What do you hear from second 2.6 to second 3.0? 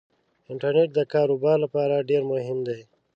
دی